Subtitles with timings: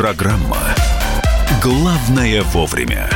[0.00, 0.56] Программа
[1.62, 3.10] «Главное вовремя».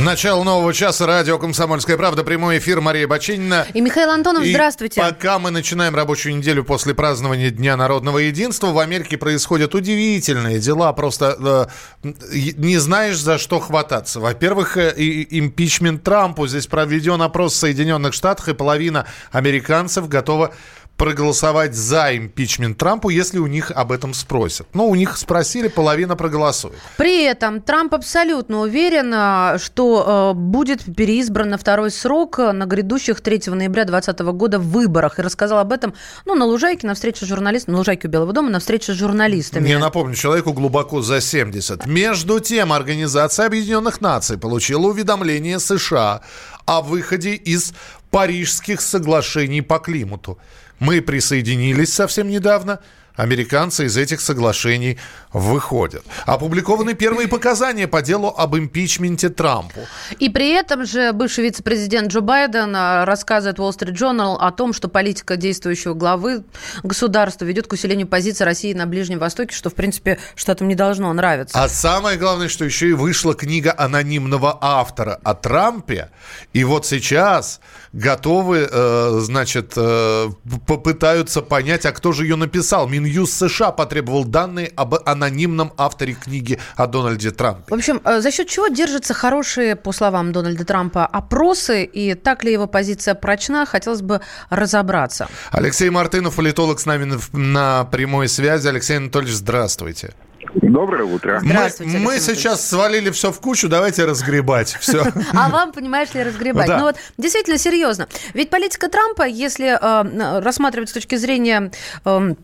[0.00, 1.06] Начало нового часа.
[1.06, 2.24] Радио «Комсомольская правда».
[2.24, 2.80] Прямой эфир.
[2.80, 3.64] Мария Бачинина.
[3.72, 5.00] И Михаил Антонов, И здравствуйте.
[5.00, 10.92] пока мы начинаем рабочую неделю после празднования Дня народного единства, в Америке происходят удивительные дела.
[10.92, 11.68] Просто
[12.02, 12.10] э,
[12.56, 14.18] не знаешь, за что хвататься.
[14.18, 16.48] Во-первых, э, и- импичмент Трампу.
[16.48, 20.52] Здесь проведен опрос в Соединенных Штатах, и половина американцев готова
[20.96, 24.66] проголосовать за импичмент Трампу, если у них об этом спросят.
[24.72, 26.76] Ну, у них спросили, половина проголосует.
[26.96, 33.20] При этом Трамп абсолютно уверен, а, что э, будет переизбран на второй срок на грядущих
[33.20, 35.18] 3 ноября 2020 года выборах.
[35.18, 35.94] И рассказал об этом
[36.24, 38.96] ну, на Лужайке, на встрече с журналистами, на Лужайке у Белого дома, на встрече с
[38.96, 39.68] журналистами.
[39.68, 41.86] Я напомню, человеку глубоко за 70.
[41.86, 46.22] Между тем, Организация Объединенных Наций получила уведомление США
[46.64, 47.72] о выходе из
[48.10, 50.38] Парижских соглашений по климату.
[50.78, 52.80] Мы присоединились совсем недавно.
[53.16, 54.98] Американцы из этих соглашений
[55.32, 56.04] выходят.
[56.26, 59.80] Опубликованы первые показания по делу об импичменте Трампу.
[60.18, 64.74] И при этом же бывший вице-президент Джо Байден а, рассказывает Wall Street Journal о том,
[64.74, 66.44] что политика действующего главы
[66.82, 71.10] государства ведет к усилению позиции России на Ближнем Востоке, что, в принципе, штатам не должно
[71.12, 71.58] нравиться.
[71.58, 76.10] А самое главное, что еще и вышла книга анонимного автора о Трампе.
[76.52, 77.60] И вот сейчас
[77.96, 80.28] готовы, э, значит, э,
[80.66, 82.88] попытаются понять, а кто же ее написал.
[82.88, 87.64] Минюст США потребовал данные об анонимном авторе книги о Дональде Трампе.
[87.68, 92.44] В общем, э, за счет чего держатся хорошие, по словам Дональда Трампа, опросы, и так
[92.44, 95.28] ли его позиция прочна, хотелось бы разобраться.
[95.50, 98.68] Алексей Мартынов, политолог, с нами на, на прямой связи.
[98.68, 100.12] Алексей Анатольевич, здравствуйте.
[100.54, 101.40] Доброе утро.
[101.42, 105.04] Мы, Здравствуйте, мы сейчас свалили все в кучу, давайте разгребать все.
[105.32, 106.66] А вам, понимаешь ли, разгребать.
[106.66, 106.78] Да.
[106.78, 108.08] Ну вот, действительно, серьезно.
[108.34, 111.70] Ведь политика Трампа, если э, рассматривать с точки зрения...
[112.04, 112.34] э,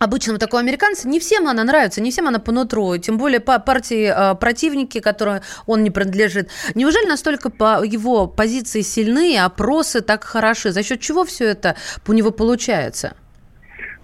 [0.00, 3.58] Обычному такого американца не всем она нравится, не всем она по нутру, тем более по
[3.60, 6.50] партии э, противники, которой он не принадлежит.
[6.74, 10.72] Неужели настолько по его позиции сильны, опросы так хороши?
[10.72, 11.76] За счет чего все это
[12.08, 13.14] у него получается?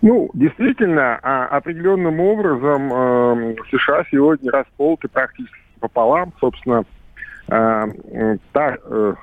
[0.02, 6.32] Ну, действительно, а, определенным образом э, США сегодня расколоты практически пополам.
[6.40, 6.84] Собственно,
[7.48, 9.14] э, та э,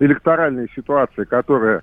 [0.00, 1.82] электоральная ситуация, которая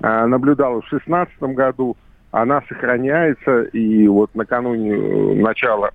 [0.00, 1.96] э, наблюдалась в 2016 году,
[2.32, 3.62] она сохраняется.
[3.62, 5.90] И вот накануне начала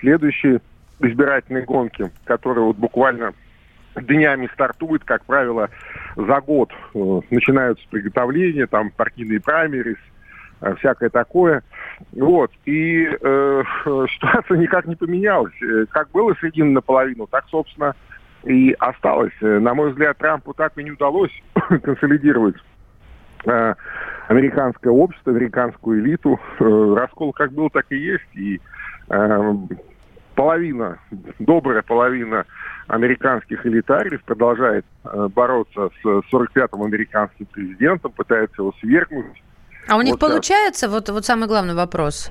[0.00, 0.58] следующей
[0.98, 3.34] избирательной гонки, которая вот буквально
[3.94, 5.70] днями стартует, как правило,
[6.16, 6.72] за год
[7.30, 9.98] начинаются приготовления, там партийные праймерис,
[10.78, 11.62] всякое такое.
[12.12, 12.50] Вот.
[12.64, 13.62] И э,
[14.14, 15.54] ситуация никак не поменялась.
[15.62, 17.94] Э, Как было средина наполовину, так, собственно,
[18.44, 19.32] и осталось.
[19.40, 21.32] Э, На мой взгляд, Трампу так и не удалось
[21.82, 22.56] консолидировать
[23.46, 23.74] э,
[24.28, 26.38] американское общество, американскую элиту.
[26.58, 28.28] Э, Раскол как был, так и есть.
[28.34, 28.60] И
[29.08, 29.54] э,
[30.34, 30.98] половина,
[31.38, 32.46] добрая половина
[32.88, 39.42] американских элитариев продолжает э, бороться с 45-м американским президентом, пытается его свергнуть.
[39.88, 40.88] А у них Вот получается?
[40.88, 42.30] Вот, вот самый главный вопрос.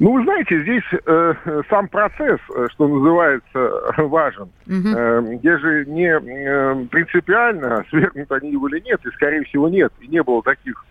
[0.00, 1.34] Ну, вы знаете, здесь э,
[1.68, 4.48] сам процесс, э, что называется, важен.
[4.66, 4.94] Мгм.
[4.96, 9.92] Э, где же не э, принципиально, свергнут они его или нет, и, скорее всего, нет.
[10.00, 10.84] И не было таких...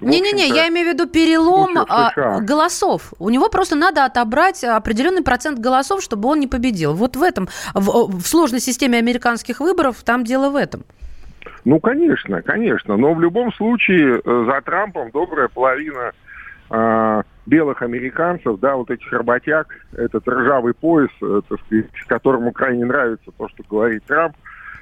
[0.00, 3.14] Не-не-не, я имею в виду перелом а, голосов.
[3.18, 6.92] У него просто надо отобрать определенный процент голосов, чтобы он не победил.
[6.92, 10.84] Вот в этом, в, в сложной системе американских выборов, там дело в этом.
[11.64, 12.96] Ну, конечно, конечно.
[12.96, 16.12] Но в любом случае э, за Трампом добрая половина
[16.70, 22.84] э, белых американцев, да, вот этих работяг, этот ржавый пояс, э, так сказать, которому крайне
[22.84, 24.36] нравится то, что говорит Трамп,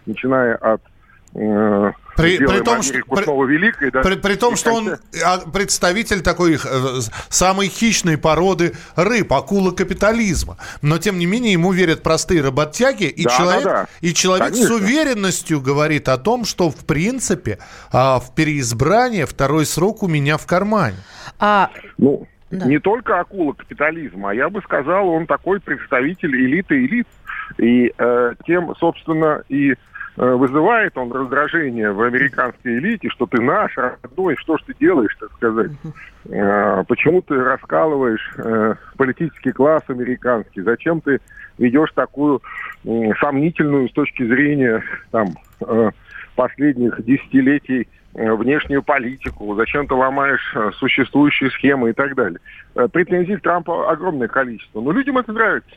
[0.06, 0.82] начиная от
[1.34, 4.90] При- «Сделаем при том, что- при- великой, да, При, при том, и что он
[5.24, 6.58] а, представитель такой э,
[7.28, 10.56] самой хищной породы рыб, акула капитализма.
[10.80, 13.86] Но, тем не менее, ему верят простые работяги, и Да, человек, да, да.
[14.00, 17.58] И человек с уверенностью говорит о том, что, в принципе,
[17.92, 20.98] а, в переизбрании второй срок у меня в кармане.
[21.40, 22.66] А, Ну, Да.
[22.66, 27.08] не только акула капитализма, а я бы сказал, он такой представитель элиты элит.
[27.58, 29.74] И э, тем, собственно, и
[30.16, 35.32] вызывает он раздражение в американской элите, что ты наш, родной, что ж ты делаешь, так
[35.32, 35.72] сказать.
[36.88, 38.34] Почему ты раскалываешь
[38.96, 40.62] политический класс американский?
[40.62, 41.20] Зачем ты
[41.58, 42.40] ведешь такую
[43.20, 45.26] сомнительную с точки зрения там,
[46.34, 52.38] последних десятилетий внешнюю политику, зачем ты ломаешь существующие схемы и так далее.
[52.92, 55.74] Претензий к Трампу огромное количество, но людям это нравится.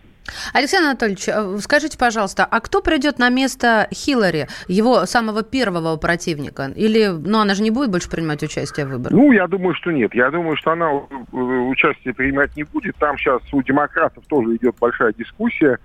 [0.54, 6.72] Алексей Анатольевич, э, скажите, пожалуйста, а кто придет на место Хиллари, его самого первого противника?
[6.76, 9.12] Или, ну, она же не будет больше принимать участие в выборах?
[9.12, 10.14] Ну, я думаю, что нет.
[10.14, 12.96] Я думаю, что она э, участие принимать не будет.
[12.98, 15.80] Там сейчас у демократов тоже идет большая дискуссия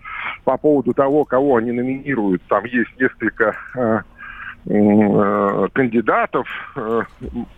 [0.45, 2.43] по поводу того, кого они номинируют.
[2.49, 4.01] Там есть несколько э,
[4.65, 6.47] кандидатов,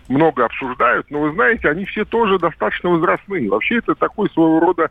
[0.07, 3.49] много обсуждают, но вы знаете, они все тоже достаточно возрастные.
[3.49, 4.89] Вообще это такой своего рода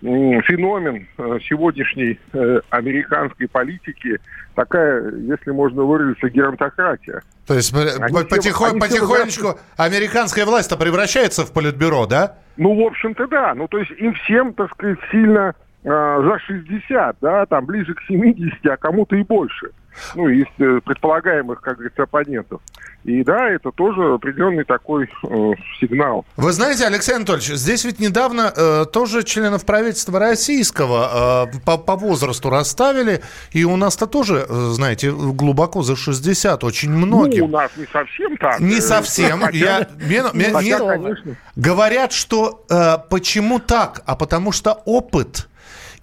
[0.00, 4.20] феномен э, сегодняшней э, американской политики
[4.54, 7.22] такая, если можно выразиться, геронтократия.
[7.46, 12.36] То есть они потихонь, все, потихонечку все американская власть-то превращается в политбюро, да?
[12.56, 13.54] Ну, в общем-то, да.
[13.54, 18.02] Ну, то есть им всем, так сказать, сильно э, за 60, да, там ближе к
[18.02, 19.70] 70, а кому-то и больше
[20.14, 22.60] ну, из э, предполагаемых, как говорится, оппонентов.
[23.04, 26.24] И да, это тоже определенный такой э, сигнал.
[26.36, 31.94] Вы знаете, Алексей Анатольевич, здесь ведь недавно э, тоже членов правительства российского э, по, по
[31.94, 33.22] возрасту расставили,
[33.52, 37.38] и у нас-то тоже, э, знаете, глубоко за 60, очень многие.
[37.38, 38.60] Ну, у нас не совсем так.
[38.60, 39.42] Не совсем.
[39.52, 45.48] Я, мне, Хотя, мне, говорят, что э, почему так, а потому что опыт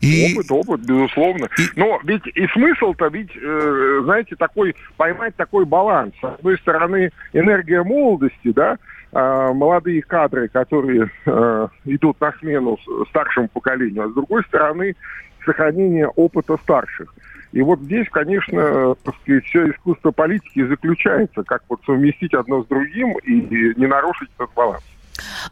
[0.03, 0.33] и...
[0.33, 1.47] Опыт, опыт, безусловно.
[1.57, 1.79] И...
[1.79, 6.13] Но ведь и смысл-то, ведь, э, знаете, такой, поймать такой баланс.
[6.21, 8.77] С одной стороны, энергия молодости, да,
[9.11, 12.77] э, молодые кадры, которые э, идут на смену
[13.09, 14.95] старшему поколению, а с другой стороны,
[15.45, 17.13] сохранение опыта старших.
[17.53, 22.67] И вот здесь, конечно, так сказать, все искусство политики заключается, как вот совместить одно с
[22.67, 24.83] другим и не нарушить этот баланс.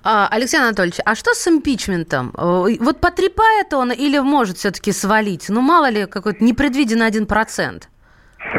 [0.04, 2.31] А, Алексей Анатольевич, а что с импичментом?
[2.38, 5.50] Э, вот потрепает он или может все-таки свалить?
[5.50, 7.90] Ну, мало ли, какой-то непредвиденный один процент.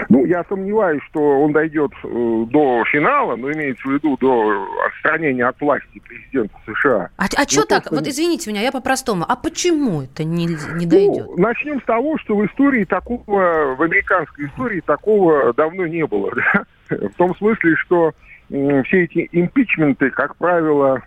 [0.08, 5.46] Ну, я сомневаюсь, что он дойдет э, до финала, но имеется в виду до отстранения
[5.46, 7.08] от власти президента США.
[7.16, 7.87] А, а что так?
[7.87, 7.96] Что...
[7.96, 9.25] Вот извините меня, я по-простому.
[9.28, 11.26] А почему это не, не дойдет?
[11.26, 16.31] Ну, начнем с того, что в истории такого, в американской истории такого давно не было.
[16.90, 16.99] Да?
[17.08, 18.12] В том смысле, что
[18.52, 21.02] все эти импичменты, как правило,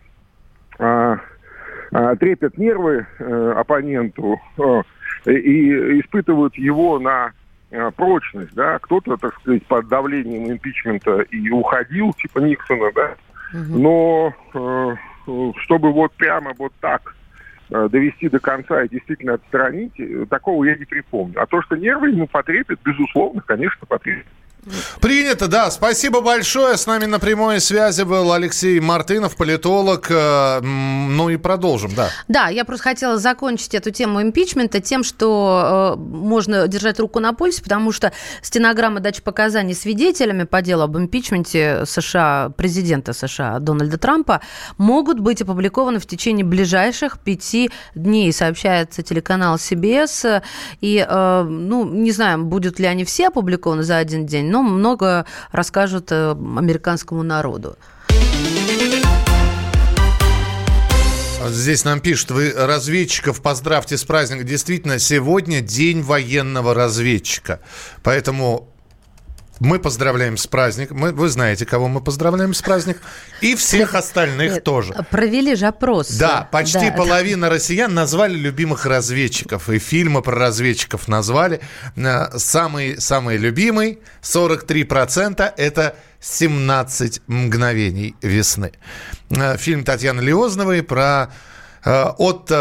[0.80, 1.20] а,
[1.92, 4.82] а, трепят нервы э, оппоненту а,
[5.30, 7.34] и испытывают его на
[7.98, 13.16] прочность, да, кто-то, так сказать, под давлением импичмента и уходил, типа Никсона, да,
[13.54, 14.96] но э,
[15.58, 17.16] чтобы вот прямо вот так
[17.72, 20.00] э, довести до конца и действительно отстранить,
[20.30, 21.42] такого я не припомню.
[21.42, 24.32] А то, что нервы ему потрепят, безусловно, конечно, потрепят.
[25.00, 25.70] Принято, да.
[25.70, 26.78] Спасибо большое.
[26.78, 30.08] С нами на прямой связи был Алексей Мартынов, политолог.
[30.10, 32.10] Э, ну и продолжим, да.
[32.28, 37.34] Да, я просто хотела закончить эту тему импичмента тем, что э, можно держать руку на
[37.34, 43.98] пульсе, потому что стенограмма дачи показаний свидетелями по делу об импичменте США, президента США Дональда
[43.98, 44.42] Трампа
[44.78, 50.42] могут быть опубликованы в течение ближайших пяти дней, сообщается телеканал CBS.
[50.82, 55.26] И, э, ну, не знаю, будут ли они все опубликованы за один день, но много
[55.52, 57.78] расскажут э, американскому народу.
[61.50, 64.46] Здесь нам пишут, вы разведчиков поздравьте с праздником.
[64.46, 67.60] Действительно, сегодня день военного разведчика.
[68.02, 68.70] Поэтому
[69.60, 70.98] мы поздравляем с праздником.
[70.98, 73.02] Мы, вы знаете, кого мы поздравляем с праздником.
[73.42, 74.94] И всех остальных Нет, тоже.
[75.10, 76.10] Провели же опрос.
[76.10, 76.92] Да, почти да.
[76.92, 79.70] половина россиян назвали любимых разведчиков.
[79.70, 81.62] И фильмы про разведчиков назвали.
[81.96, 88.74] Э, самый, самый любимый, 43%, это 17 мгновений весны.
[89.30, 91.32] Э, фильм Татьяны Леозновой про
[91.86, 92.52] Э, от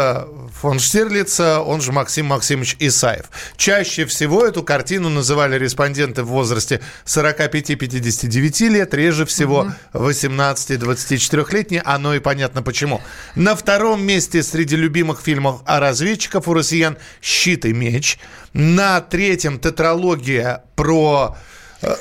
[0.53, 3.25] фон Штирлица, он же Максим Максимович Исаев.
[3.57, 11.81] Чаще всего эту картину называли респонденты в возрасте 45-59 лет, реже всего 18-24-летние.
[11.83, 13.01] Оно и понятно почему.
[13.35, 18.19] На втором месте среди любимых фильмов о разведчиков у россиян «Щит и меч».
[18.53, 21.35] На третьем тетралогия про
[21.81, 21.95] э,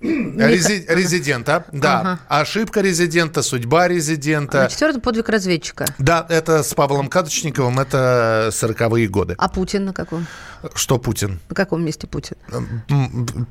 [0.00, 2.00] Рези- резидента, да.
[2.00, 2.20] Ага.
[2.28, 4.64] Ошибка резидента, судьба резидента.
[4.64, 5.86] А четвертый подвиг разведчика.
[5.98, 9.34] Да, это с Павлом Кадочниковым, это 40-е годы.
[9.38, 10.26] А Путин на каком?
[10.74, 11.40] Что Путин?
[11.48, 12.36] На каком месте Путин?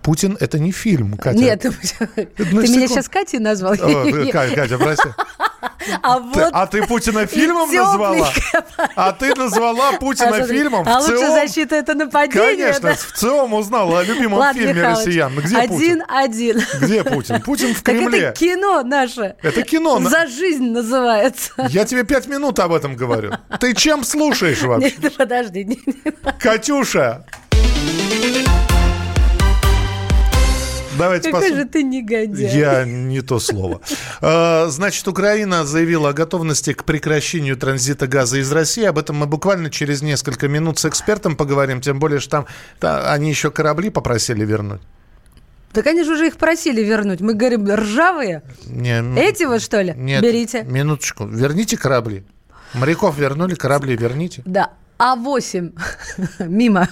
[0.02, 1.38] Путин– это не фильм, Катя.
[1.38, 1.72] Нет, ты,
[2.26, 3.74] ты меня сейчас Катей назвал.
[3.74, 5.10] О, Катя, прости.
[6.04, 8.30] А Ты- вот а ты Путина фильмом назвала?
[8.96, 12.56] А ты назвала Путина А фильмом А в лучшая защита это нападение.
[12.72, 12.96] Конечно, да?
[12.96, 15.36] в ЦИОМ узнала о любимом Ладно, фильме Михалыч, россиян.
[15.36, 16.04] Где Путин?
[16.08, 16.62] Один-один.
[16.82, 17.42] Где Путин?
[17.42, 18.20] Путин в Так Кремле.
[18.20, 19.36] это кино наше.
[19.42, 20.00] Это кино.
[20.02, 21.52] За жизнь называется.
[21.70, 23.32] Я тебе пять минут об этом говорю.
[23.60, 24.94] Ты чем слушаешь вообще?
[25.02, 25.80] Нет, подожди.
[26.40, 27.26] Катюша!
[30.98, 32.58] Давайте Какой же ты негодяй.
[32.58, 33.82] Я не то слово.
[34.22, 38.84] Э, Значит, Украина заявила о готовности к прекращению транзита газа из России.
[38.86, 41.82] Об этом мы буквально через несколько минут с экспертом поговорим.
[41.82, 42.46] Тем более, что там
[42.80, 44.82] та- они еще корабли попросили вернуть.
[45.74, 47.22] Так они же уже их просили вернуть.
[47.22, 48.42] Мы говорим, ржавые.
[48.66, 49.94] Не, Эти вот, что ли?
[49.96, 50.64] Нет, Берите.
[50.64, 51.26] минуточку.
[51.28, 52.24] Верните корабли.
[52.74, 54.42] Моряков вернули, корабли верните.
[54.46, 54.72] Да.
[55.00, 55.72] А8
[56.48, 56.88] мимо.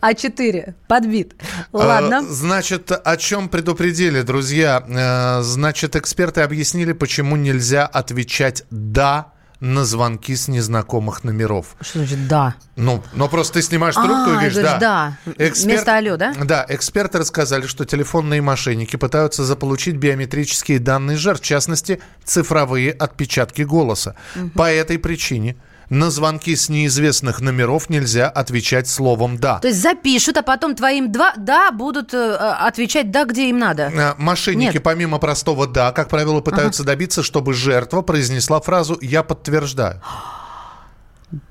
[0.00, 1.34] А4 подбит.
[1.72, 2.22] Ладно.
[2.22, 4.82] Э, Значит, о чем предупредили, друзья?
[4.88, 11.76] Э, Значит, эксперты объяснили, почему нельзя отвечать «да» на звонки с незнакомых номеров.
[11.80, 12.56] Что значит да?
[12.76, 14.78] Ну, но просто ты снимаешь трубку А, и говоришь «да».
[14.78, 15.18] «да».
[15.24, 16.34] Вместо «алло», да?
[16.44, 23.62] Да, эксперты рассказали, что телефонные мошенники пытаются заполучить биометрические данные жертв, в частности, цифровые отпечатки
[23.62, 24.14] голоса.
[24.54, 25.56] По этой причине
[25.90, 29.58] на звонки с неизвестных номеров нельзя отвечать словом «да».
[29.58, 33.84] То есть запишут, а потом твоим два да будут э, отвечать да, где им надо.
[33.94, 34.82] Э, Мошенники, Нет.
[34.82, 40.00] помимо простого «да», как правило, пытаются добиться, чтобы жертва произнесла фразу «я подтверждаю».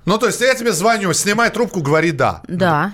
[0.06, 2.42] Ну, то есть я тебе звоню, снимай трубку, говори «да».
[2.48, 2.94] Да,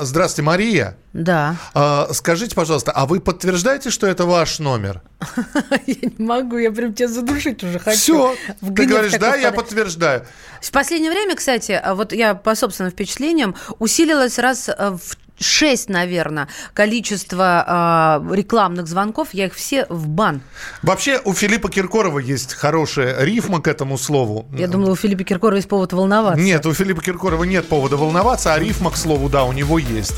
[0.00, 0.96] Здравствуйте, Мария.
[1.14, 1.56] Да.
[1.74, 5.00] А, Скажите, пожалуйста, а вы подтверждаете, что это ваш номер?
[5.86, 7.98] Я не могу, я прям тебя задушить уже хочу.
[7.98, 8.36] Все.
[8.60, 10.26] Ты говоришь, да, я подтверждаю.
[10.60, 15.88] В последнее время, кстати, а вот я по собственным впечатлениям, усилилось раз э, в 6,
[15.88, 19.28] наверное, количество а, рекламных звонков.
[19.32, 20.42] Я их все в бан.
[20.82, 24.46] Вообще, у Филиппа Киркорова есть хорошая рифма к этому слову.
[24.56, 26.42] Я думала, у Филиппа Киркорова есть повод волноваться.
[26.42, 30.14] Нет, у Филиппа Киркорова нет повода волноваться, а рифма, к слову, да, у него есть.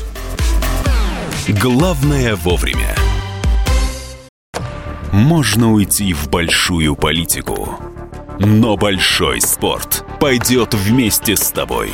[1.49, 2.93] Главное вовремя.
[5.13, 7.79] Можно уйти в большую политику,
[8.37, 11.93] но большой спорт пойдет вместе с тобой.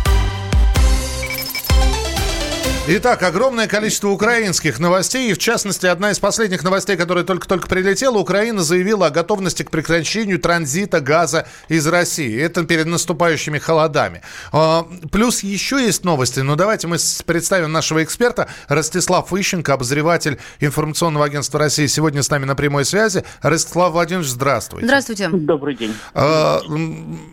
[2.87, 8.17] Итак, огромное количество украинских новостей, и в частности, одна из последних новостей, которая только-только прилетела,
[8.17, 12.41] Украина заявила о готовности к прекращению транзита газа из России.
[12.41, 14.23] Это перед наступающими холодами.
[14.51, 16.97] А, Плюс еще есть новости, но давайте мы
[17.27, 18.47] представим нашего эксперта.
[18.67, 23.23] Ростислав Ищенко, обозреватель информационного агентства России, сегодня с нами на прямой связи.
[23.43, 24.87] Ростислав Владимирович, здравствуйте.
[24.87, 25.29] Здравствуйте.
[25.29, 25.93] Добрый день.
[26.15, 26.61] А,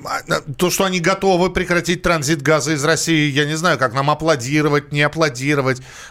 [0.05, 4.11] а, То, что они готовы прекратить транзит газа из России, я не знаю, как нам
[4.11, 5.38] аплодировать, не аплодировать.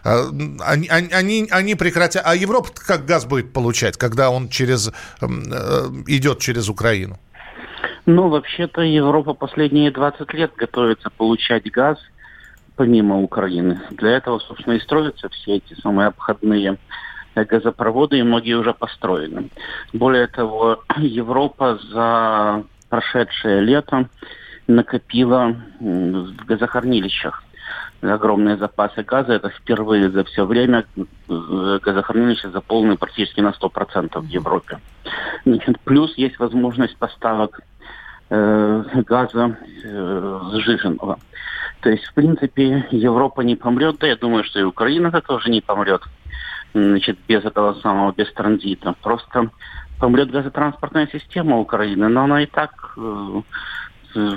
[0.04, 2.24] А, м, Они, они- они, прекратят.
[2.26, 4.90] А Европа как газ будет получать, когда он через,
[5.22, 5.26] э,
[6.08, 7.18] идет через Украину?
[8.06, 11.98] Ну, вообще-то Европа последние 20 лет готовится получать газ
[12.76, 13.82] помимо Украины.
[13.92, 16.78] Для этого, собственно, и строятся все эти самые обходные
[17.36, 19.50] газопроводы, и многие уже построены.
[19.94, 24.10] Более того, Европа за прошедшее лето
[24.68, 27.44] накопила в газохранилищах
[28.02, 29.34] огромные запасы газа.
[29.34, 34.80] Это впервые за все время э, газохранилища заполнены практически на 100% в Европе.
[35.46, 37.62] Значит, плюс есть возможность поставок
[38.30, 41.20] э, газа э, сжиженного.
[41.82, 45.62] То есть, в принципе, Европа не помрет, да я думаю, что и Украина тоже не
[45.62, 46.02] помрет,
[46.74, 48.96] значит, без этого самого, без транзита.
[49.02, 49.52] Просто
[50.00, 53.42] помрет газотранспортная система Украины, но она и так э,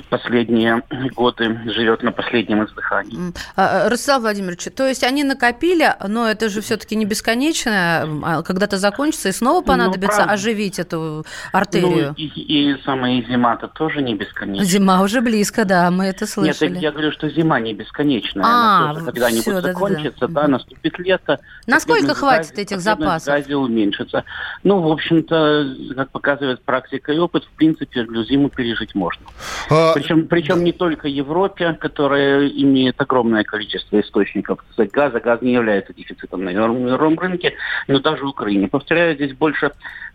[0.09, 0.83] последние
[1.15, 3.15] годы живет на последнем издыхании.
[3.15, 8.43] М, а, Ростислав Владимирович, то есть они накопили, но это же все-таки не бесконечно, а
[8.43, 10.33] когда-то закончится и снова понадобится правда.
[10.33, 12.09] оживить эту артерию.
[12.09, 12.25] Ну, и,
[12.73, 14.65] и самая зима-то тоже не бесконечна.
[14.65, 16.77] Зима уже близко, да, мы это Нет, слышали.
[16.79, 18.43] я говорю, что зима не бесконечная.
[18.45, 19.73] А, она тоже когда-нибудь да-да-да.
[19.73, 21.39] закончится, да, наступит лето.
[21.67, 23.33] Насколько хватит газе- этих запасов?
[23.33, 24.23] газе уменьшится.
[24.63, 29.21] Ну, в общем-то, как показывает практика и опыт, в принципе, зиму пережить можно.
[29.69, 29.93] А...
[29.93, 35.19] Причем, причем не только Европе, которая имеет огромное количество источников газа.
[35.19, 37.53] Газ не является дефицитом на мировом рынке,
[37.87, 38.67] но даже Украине.
[38.67, 39.71] Повторяю, здесь больше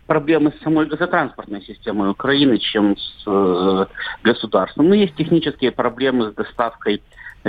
[0.07, 3.85] проблемы с самой газотранспортной системой Украины, чем с э,
[4.23, 4.87] государством.
[4.87, 7.01] Но есть технические проблемы с доставкой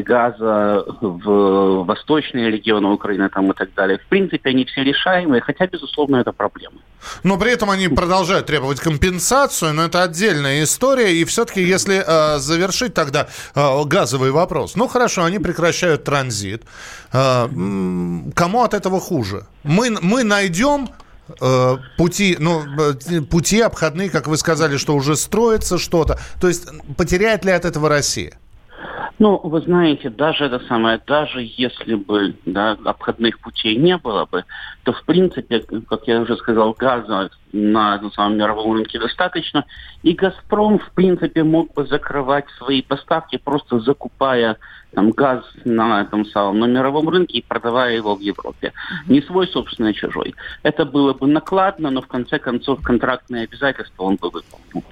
[0.02, 3.98] газа в восточные регионы Украины там и так далее.
[3.98, 6.78] В принципе, они все решаемые, хотя, безусловно, это проблема.
[7.22, 11.14] Но при этом они продолжают требовать компенсацию, но это отдельная история.
[11.14, 16.62] И все-таки, если э, завершить тогда э, газовый вопрос, ну хорошо, они прекращают транзит.
[17.12, 17.48] Э,
[18.34, 19.46] кому от этого хуже?
[19.62, 20.88] Мы, мы найдем
[21.40, 26.18] э, пути, ну, э, пути обходные, как вы сказали, что уже строится что-то.
[26.40, 28.38] То есть потеряет ли от этого Россия?
[29.18, 34.44] Ну, вы знаете, даже это самое, даже если бы да, обходных путей не было бы,
[34.84, 39.64] то в принципе, как я уже сказал, газа на самом мировом рынке достаточно,
[40.02, 44.58] и Газпром в принципе мог бы закрывать свои поставки, просто закупая
[44.94, 48.72] там, газ на этом самом на мировом рынке и продавая его в Европе.
[49.06, 50.34] Не свой собственный, а чужой.
[50.62, 54.84] Это было бы накладно, но в конце концов контрактные обязательства он бы выполнил.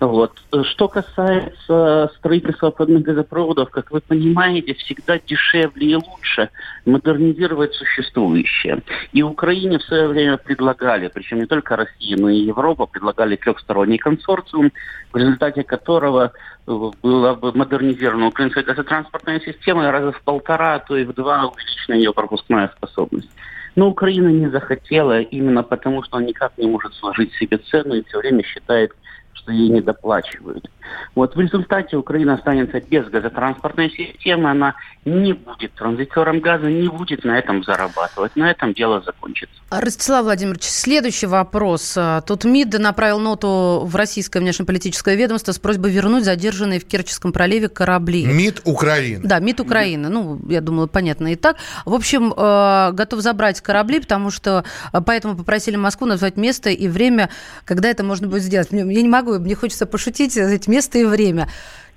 [0.00, 0.32] Вот.
[0.64, 6.50] Что касается строительства обходных газопроводов, как вы понимаете, всегда дешевле и лучше
[6.84, 8.82] модернизировать существующее.
[9.12, 13.98] И Украине в свое время предлагали, причем не только Россия, но и Европа, предлагали трехсторонний
[13.98, 14.72] консорциум,
[15.12, 16.32] в результате которого
[16.66, 21.94] была бы модернизирована украинская газотранспортная система раза в полтора, а то и в два увеличена
[21.94, 23.30] ее пропускная способность.
[23.74, 28.04] Но Украина не захотела именно потому, что она никак не может сложить себе цену и
[28.04, 28.92] все время считает,
[29.34, 30.68] что ей не доплачивают.
[31.14, 34.74] Вот в результате Украина останется без газотранспортной системы, она
[35.04, 38.36] не будет транзитером газа, не будет на этом зарабатывать.
[38.36, 39.54] На этом дело закончится.
[39.70, 41.98] Ростислав Владимирович, следующий вопрос.
[42.26, 47.68] Тут МИД направил ноту в российское внешнеполитическое ведомство с просьбой вернуть задержанные в Керченском проливе
[47.68, 48.24] корабли.
[48.26, 49.26] МИД Украины.
[49.26, 50.08] Да, МИД Украины.
[50.08, 51.56] Ну, я думаю, понятно и так.
[51.84, 54.64] В общем, э, готов забрать корабли, потому что
[55.06, 57.30] поэтому попросили Москву назвать место и время,
[57.64, 58.68] когда это можно будет сделать.
[58.70, 61.48] Я не могу, мне хочется пошутить, эти место и время.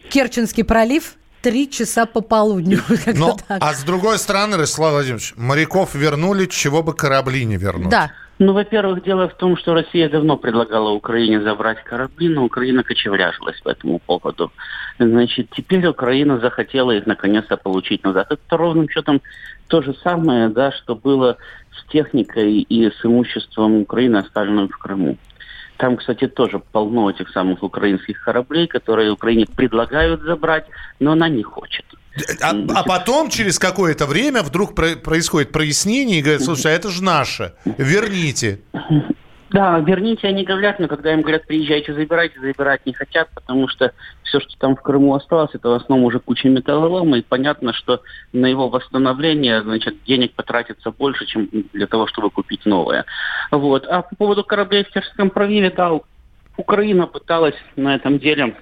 [0.09, 2.79] Керченский пролив, три часа по полудню.
[3.15, 7.89] Но, а с другой стороны, Ростислав Владимирович, моряков вернули, чего бы корабли не вернуть.
[7.89, 8.11] Да.
[8.37, 13.61] Ну, во-первых, дело в том, что Россия давно предлагала Украине забрать корабли, но Украина кочевряжилась
[13.61, 14.51] по этому поводу.
[14.99, 18.31] Значит, теперь Украина захотела их наконец-то получить назад.
[18.31, 19.21] Это ровным счетом
[19.67, 21.37] то же самое, да, что было
[21.71, 25.17] с техникой и с имуществом Украины, оставленным в Крыму.
[25.77, 30.65] Там, кстати, тоже полно этих самых украинских кораблей, которые Украине предлагают забрать,
[30.99, 31.85] но она не хочет.
[32.41, 36.89] А, а потом, через какое-то время, вдруг про- происходит прояснение и говорят, слушай, а это
[36.89, 38.61] же наше, верните.
[39.51, 43.93] Да, верните, они говорят, но когда им говорят, приезжайте, забирайте, забирать не хотят, потому что
[44.23, 48.01] все, что там в Крыму осталось, это в основном уже куча металлолома, и понятно, что
[48.33, 53.05] на его восстановление, значит, денег потратится больше, чем для того, чтобы купить новое.
[53.51, 53.85] Вот.
[53.85, 55.91] А по поводу кораблей в Керченском проливе, да,
[56.57, 58.55] Украина пыталась на этом деле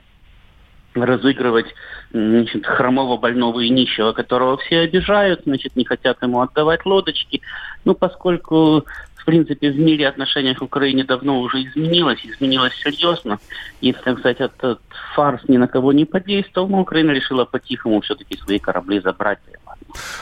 [0.96, 1.67] разыгрывать
[2.12, 7.41] значит, хромого, больного и нищего, которого все обижают, значит, не хотят ему отдавать лодочки.
[7.86, 8.86] Ну, поскольку
[9.24, 13.40] в принципе, в мире отношения к Украине давно уже изменилось, изменилось серьезно.
[13.80, 14.82] И, так сказать, этот
[15.16, 19.40] фарс ни на кого не подействовал, но Украина решила по-тихому все-таки свои корабли забрать.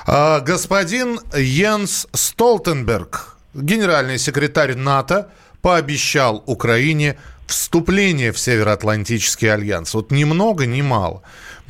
[0.05, 5.31] А, господин Йенс Столтенберг, генеральный секретарь НАТО,
[5.63, 9.95] пообещал Украине вступление в Североатлантический альянс.
[9.95, 11.23] Вот ни много, ни мало.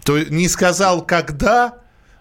[0.03, 1.75] То не сказал когда,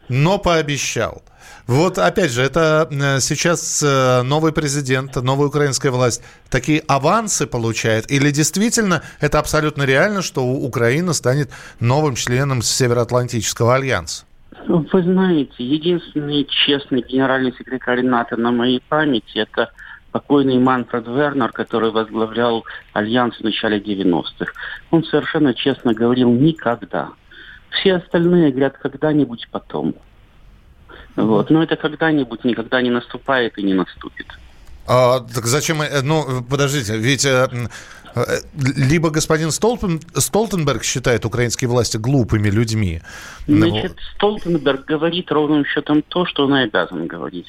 [0.09, 1.25] но пообещал.
[1.70, 8.11] Вот опять же, это э, сейчас э, новый президент, новая украинская власть такие авансы получает?
[8.11, 14.24] Или действительно это абсолютно реально, что Украина станет новым членом Североатлантического альянса?
[14.66, 19.70] Вы знаете, единственный честный генеральный секретарь НАТО на моей памяти– это
[20.11, 24.52] покойный Манфред Вернер, который возглавлял Альянс в начале 90-х.
[24.90, 27.11] Он совершенно честно говорил «никогда».
[27.70, 29.94] Все остальные говорят «когда-нибудь потом».
[31.16, 31.51] Вот.
[31.51, 34.27] Но это когда-нибудь никогда не наступает и не наступит.
[34.87, 35.83] А, так зачем...
[35.83, 37.25] Э, ну, подождите, ведь...
[37.25, 37.49] Э,
[38.14, 38.20] э,
[38.77, 43.01] либо господин Столтен, Столтенберг считает украинские власти глупыми людьми.
[43.46, 47.46] Значит, Столтенберг говорит ровным счетом то, что он обязан говорить.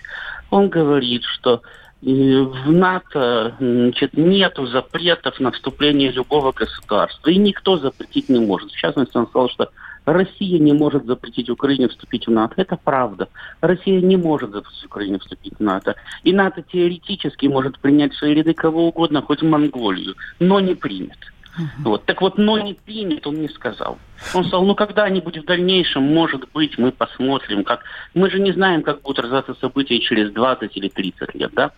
[0.49, 1.61] Он говорит, что
[2.01, 7.29] в НАТО значит, нету запретов на вступление любого государства.
[7.29, 8.71] И никто запретить не может.
[8.71, 9.69] В частности, он сказал, что
[10.05, 12.55] Россия не может запретить Украине вступить в НАТО.
[12.57, 13.29] Это правда.
[13.61, 15.95] Россия не может запретить Украине вступить в НАТО.
[16.23, 21.17] И НАТО теоретически может принять в свои ряды кого угодно, хоть Монголию, но не примет.
[21.79, 22.05] Вот.
[22.05, 23.97] Так вот, но не примет, он не сказал.
[24.33, 27.83] Он сказал, ну когда-нибудь в дальнейшем, может быть, мы посмотрим, как...
[28.13, 31.71] Мы же не знаем, как будут развиваться события через 20 или 30 лет, да?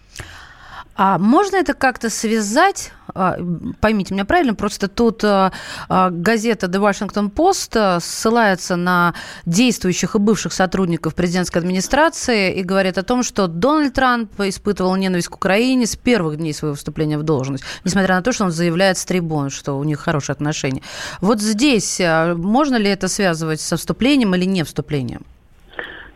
[0.96, 2.92] А можно это как-то связать?
[3.16, 3.38] А,
[3.82, 5.52] поймите меня правильно, просто тут а,
[5.90, 9.14] а, газета The Washington Post ссылается на
[9.46, 15.30] действующих и бывших сотрудников президентской администрации и говорит о том, что Дональд Трамп испытывал ненависть
[15.30, 18.98] к Украине с первых дней своего вступления в должность, несмотря на то, что он заявляет
[18.98, 20.84] с трибун, что у них хорошие отношения.
[21.22, 22.00] Вот здесь
[22.36, 25.26] можно ли это связывать со вступлением или не вступлением?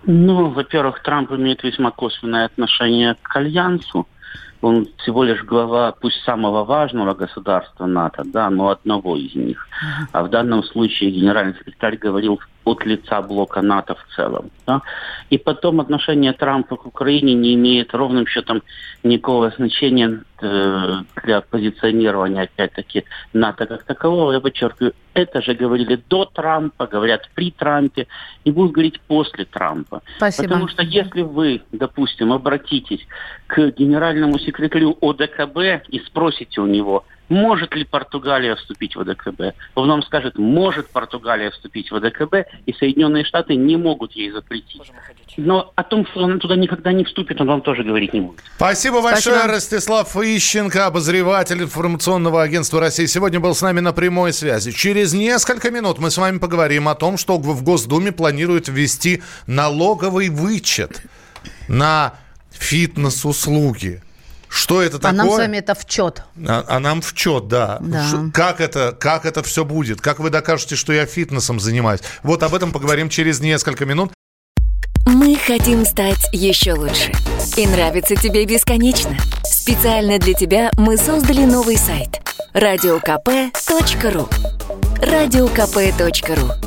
[0.09, 4.07] Ну, во-первых, Трамп имеет весьма косвенное отношение к Альянсу
[4.61, 9.67] он всего лишь глава, пусть самого важного государства НАТО, да, но одного из них.
[10.11, 14.51] А в данном случае генеральный секретарь говорил от лица блока НАТО в целом.
[14.65, 14.81] Да?
[15.29, 18.61] И потом отношение Трампа к Украине не имеет ровным счетом
[19.03, 23.03] никакого значения э, для позиционирования, опять-таки,
[23.33, 24.33] НАТО как такового.
[24.33, 28.07] Я подчеркиваю, это же говорили до Трампа, говорят при Трампе
[28.43, 30.01] и будут говорить после Трампа.
[30.17, 30.47] Спасибо.
[30.47, 33.07] Потому что если вы, допустим, обратитесь
[33.47, 39.55] к генеральному секретарю ОДКБ и спросите у него– может ли Португалия вступить в ВДКБ.
[39.75, 44.81] Он вам скажет, может Португалия вступить в ВДКБ, и Соединенные Штаты не могут ей запретить.
[45.37, 48.39] Но о том, что она туда никогда не вступит, он вам тоже говорить не будет.
[48.55, 49.53] Спасибо большое, Спасибо.
[49.53, 53.05] Ростислав Ищенко, обозреватель информационного агентства России.
[53.05, 54.71] Сегодня был с нами на прямой связи.
[54.71, 60.29] Через несколько минут мы с вами поговорим о том, что в Госдуме планируют ввести налоговый
[60.29, 61.03] вычет
[61.67, 62.15] на
[62.51, 64.01] фитнес-услуги.
[64.49, 65.09] Что это такое?
[65.09, 66.23] А нам с вами это в чет.
[66.47, 67.77] А, а нам в чет, да.
[67.81, 68.07] да.
[68.07, 70.01] Ш, как, это, как это все будет?
[70.01, 72.01] Как вы докажете, что я фитнесом занимаюсь?
[72.23, 74.11] Вот об этом поговорим через несколько минут.
[75.05, 77.11] Мы хотим стать еще лучше.
[77.55, 79.17] И нравится тебе бесконечно.
[79.43, 82.21] Специально для тебя мы создали новый сайт.
[82.53, 84.27] радиокп.ру
[85.01, 86.66] радиокп.ру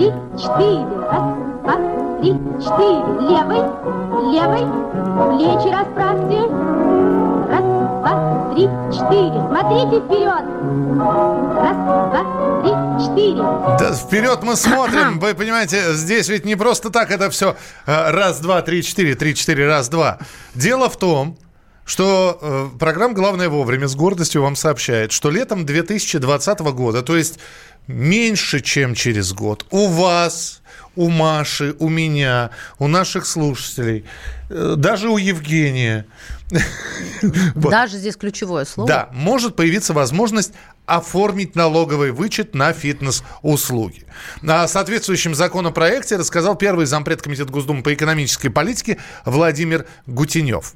[0.00, 0.86] Три, четыре.
[1.10, 1.76] Раз, два,
[2.20, 3.00] три, четыре.
[3.28, 3.60] Левой,
[4.32, 4.64] левой.
[5.36, 6.40] Плечи расправьте.
[7.50, 7.64] Раз,
[8.00, 9.40] два, три, четыре.
[9.48, 10.44] Смотрите вперед.
[11.60, 12.22] Раз, два,
[12.62, 13.42] три, четыре.
[13.78, 15.18] Да, вперед мы смотрим.
[15.20, 19.34] Вы понимаете, здесь ведь не просто так это все э, раз, два, три, четыре, три,
[19.34, 20.18] четыре, раз, два.
[20.54, 21.36] Дело в том,
[21.84, 27.38] что э, программа «Главное вовремя» с гордостью вам сообщает, что летом 2020 года, то есть
[27.86, 29.66] меньше, чем через год.
[29.70, 30.62] У вас,
[30.96, 34.04] у Маши, у меня, у наших слушателей,
[34.48, 36.06] э, даже у Евгения.
[37.54, 38.88] Даже здесь ключевое слово.
[38.88, 40.52] Да, может появиться возможность
[40.84, 44.04] оформить налоговый вычет на фитнес-услуги.
[44.42, 50.74] О соответствующем законопроекте рассказал первый зампред Комитета Госдумы по экономической политике Владимир Гутенев.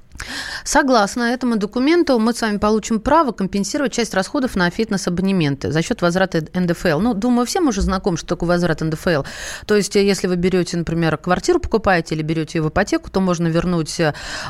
[0.65, 6.03] Согласно этому документу, мы с вами получим право компенсировать часть расходов на фитнес-абонементы за счет
[6.03, 7.01] возврата НДФЛ.
[7.01, 9.23] Ну, думаю, всем уже знаком, что такое возврат НДФЛ.
[9.67, 14.01] То есть, если вы берете, например, квартиру покупаете или берете в ипотеку, то можно вернуть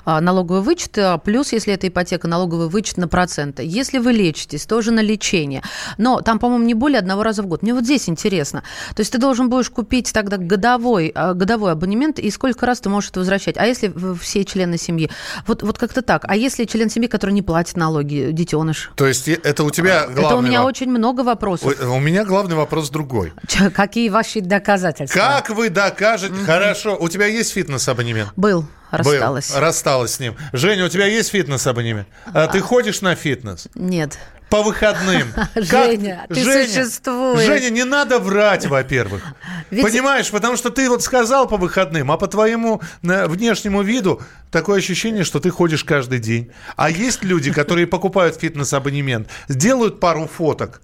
[0.05, 3.64] а, налоговый вычет, а, плюс, если это ипотека, налоговый вычет на проценты.
[3.64, 5.62] Если вы лечитесь, тоже на лечение.
[5.98, 7.62] Но там, по-моему, не более одного раза в год.
[7.62, 8.62] Мне вот здесь интересно.
[8.94, 13.11] То есть, ты должен будешь купить тогда годовой, годовой абонемент, и сколько раз ты можешь
[13.11, 13.57] это возвращать.
[13.57, 15.11] А если все члены семьи?
[15.46, 16.24] Вот, вот как-то так.
[16.26, 18.90] А если член семьи, который не платит налоги, детеныш?
[18.96, 20.24] То есть это у тебя главный...
[20.24, 21.74] Это у меня очень много вопросов.
[21.80, 23.32] У, у меня главный вопрос другой.
[23.46, 25.18] Че, какие ваши доказательства?
[25.18, 26.34] Как вы докажете?
[26.34, 28.30] mm Хорошо, у тебя есть фитнес-абонемент?
[28.36, 28.66] Был.
[28.90, 29.50] Рассталась.
[29.50, 30.36] Был, рассталась с ним.
[30.52, 32.06] Женя, у тебя есть фитнес-абонемент?
[32.26, 33.68] А, ты ходишь на фитнес?
[33.74, 34.18] Нет
[34.54, 35.26] по выходным.
[35.56, 37.44] Женя, ты Женя, существуешь.
[37.44, 39.24] Женя, не надо врать, во-первых.
[39.70, 39.82] Ведь...
[39.82, 44.78] Понимаешь, потому что ты вот сказал по выходным, а по твоему э, внешнему виду такое
[44.78, 46.52] ощущение, что ты ходишь каждый день.
[46.76, 50.80] А есть люди, которые покупают фитнес-абонемент, сделают пару фоток,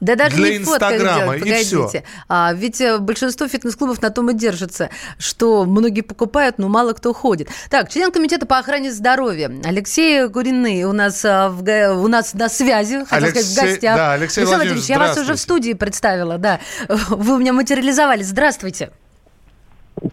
[0.00, 2.04] да даже для не Инстаграма, делать, и все.
[2.28, 7.12] А, ведь э, большинство фитнес-клубов на том и держатся, что многие покупают, но мало кто
[7.12, 7.48] ходит.
[7.70, 11.62] Так, член комитета по охране здоровья Алексей Гурины у нас, а, в,
[11.94, 13.96] у нас на связи, хотел Алексей, сказать, в гостях.
[13.96, 16.60] Да, Алексей, Алексей Владимирович, я вас уже в студии представила, да.
[16.88, 18.26] Вы у меня материализовались.
[18.26, 18.90] Здравствуйте.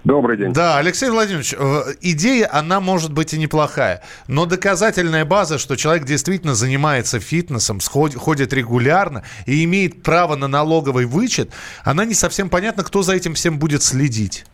[0.03, 0.53] Добрый день.
[0.53, 6.05] Да, Алексей Владимирович, э, идея, она может быть и неплохая, но доказательная база, что человек
[6.05, 11.51] действительно занимается фитнесом, ходит регулярно и имеет право на налоговый вычет,
[11.83, 14.45] она не совсем понятна, кто за этим всем будет следить.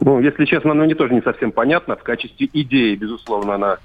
[0.00, 1.96] Ну, если честно, она мне тоже не совсем понятна.
[1.96, 3.78] В качестве идеи, безусловно, она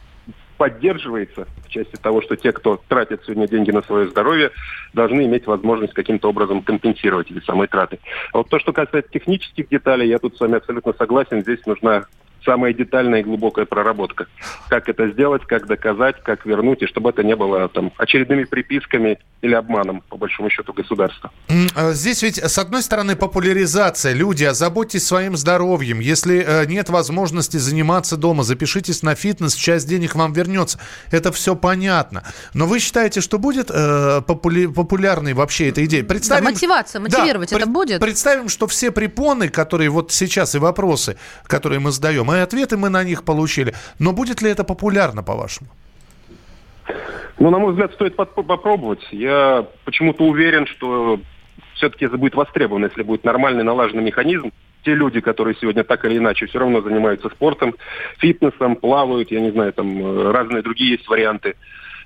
[0.59, 4.51] поддерживается в части того, что те, кто тратит сегодня деньги на свое здоровье,
[4.93, 7.97] должны иметь возможность каким-то образом компенсировать эти самые траты.
[8.33, 11.41] А вот то, что касается технических деталей, я тут с вами абсолютно согласен.
[11.43, 12.07] Здесь нужна
[12.43, 14.27] самая детальная и глубокая проработка.
[14.69, 19.19] Как это сделать, как доказать, как вернуть, и чтобы это не было там очередными приписками
[19.41, 21.31] или обманом, по большому счету, государства.
[21.75, 24.13] А здесь ведь, с одной стороны, популяризация.
[24.13, 25.99] Люди, озаботьтесь своим здоровьем.
[25.99, 30.79] Если э, нет возможности заниматься дома, запишитесь на фитнес, часть денег вам вернется.
[31.11, 32.23] Это все понятно.
[32.53, 36.03] Но вы считаете, что будет э, популя- популярной вообще эта идея?
[36.03, 37.99] Представим, да, мотивация, мотивировать да, это будет?
[38.01, 42.89] Представим, что все препоны, которые вот сейчас и вопросы, которые мы задаем, и ответы мы
[42.89, 43.73] на них получили.
[43.99, 45.69] Но будет ли это популярно, по-вашему?
[47.39, 49.05] Ну, на мой взгляд, стоит попробовать.
[49.11, 51.19] Я почему-то уверен, что
[51.75, 54.51] все-таки это будет востребовано, если будет нормальный налаженный механизм.
[54.83, 57.75] Те люди, которые сегодня так или иначе все равно занимаются спортом,
[58.17, 61.55] фитнесом, плавают, я не знаю, там э, разные другие есть варианты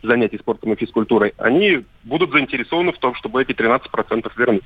[0.04, 4.64] занятий спортом и физкультурой, они будут заинтересованы в том, чтобы эти 13% вернуть.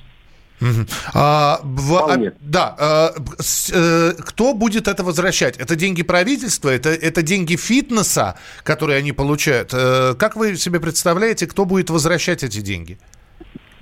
[1.14, 5.58] А, в, а, да, а, с, а, кто будет это возвращать?
[5.58, 9.72] Это деньги правительства, это, это деньги фитнеса, которые они получают.
[9.74, 12.98] А, как вы себе представляете, кто будет возвращать эти деньги?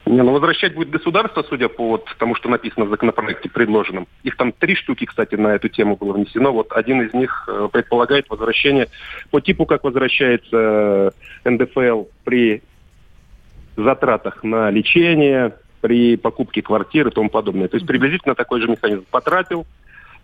[0.05, 4.07] Не, ну возвращать будет государство, судя по вот тому, что написано в законопроекте предложенном.
[4.23, 6.51] Их там три штуки, кстати, на эту тему было внесено.
[6.51, 8.88] Вот один из них э, предполагает возвращение
[9.31, 11.11] по типу, как возвращается
[11.43, 12.61] НДФЛ при
[13.75, 15.53] затратах на лечение,
[15.86, 17.67] при покупке квартиры и тому подобное.
[17.67, 19.06] То есть приблизительно такой же механизм.
[19.12, 19.67] Потратил,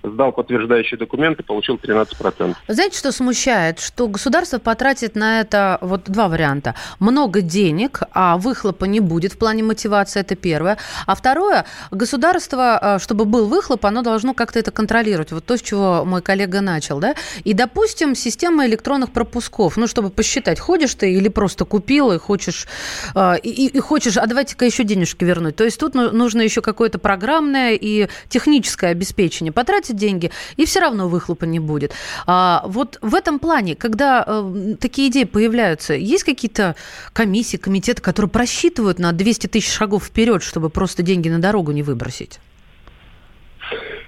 [0.03, 2.55] сдал подтверждающие документы, получил 13%.
[2.67, 3.79] Знаете, что смущает?
[3.79, 6.75] Что государство потратит на это вот два варианта.
[6.99, 10.77] Много денег, а выхлопа не будет в плане мотивации, это первое.
[11.05, 15.31] А второе, государство, э, чтобы был выхлоп, оно должно как-то это контролировать.
[15.31, 16.99] Вот то, с чего мой коллега начал.
[16.99, 17.15] Да?
[17.43, 22.67] И, допустим, система электронных пропусков, ну, чтобы посчитать, ходишь ты или просто купил и хочешь,
[23.15, 25.55] э, и, и хочешь, а давайте-ка еще денежки вернуть.
[25.55, 29.51] То есть тут ну, нужно еще какое-то программное и техническое обеспечение.
[29.51, 31.93] Потратить тратит деньги, и все равно выхлопа не будет.
[32.25, 36.75] А, вот в этом плане, когда э, такие идеи появляются, есть какие-то
[37.13, 41.83] комиссии, комитеты, которые просчитывают на 200 тысяч шагов вперед, чтобы просто деньги на дорогу не
[41.83, 42.39] выбросить?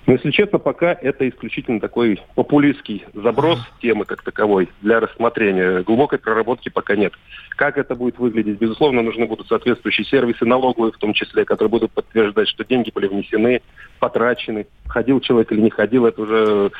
[0.05, 5.81] Но, если честно, пока это исключительно такой популистский заброс темы как таковой для рассмотрения.
[5.83, 7.13] Глубокой проработки пока нет.
[7.55, 8.59] Как это будет выглядеть?
[8.59, 13.07] Безусловно, нужны будут соответствующие сервисы, налоговые в том числе, которые будут подтверждать, что деньги были
[13.07, 13.61] внесены,
[14.03, 16.05] потрачены, ходил человек или не ходил.
[16.05, 16.71] Это уже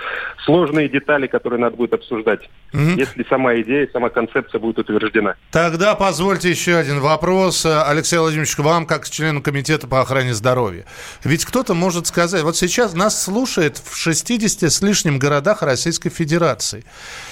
[0.44, 2.98] сложные детали, которые надо будет обсуждать, mm-hmm.
[2.98, 5.36] если сама идея, сама концепция будет утверждена.
[5.52, 10.84] Тогда позвольте еще один вопрос, Алексей Владимирович, к вам, как члену комитета по охране здоровья.
[11.24, 16.84] Ведь кто-то может сказать, вот сейчас нас слушает в 60 с лишним городах Российской Федерации.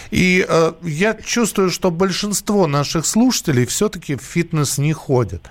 [0.09, 5.41] И э, я чувствую, что большинство наших слушателей все-таки в фитнес не ходят.